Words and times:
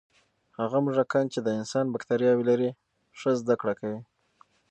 هغه 0.59 0.77
موږکان 0.85 1.25
چې 1.33 1.39
د 1.43 1.47
انسان 1.59 1.85
بکتریاوې 1.93 2.43
لري، 2.49 2.69
ښه 3.19 3.31
زده 3.41 3.55
کړه 3.61 3.73
کوي. 3.79 3.99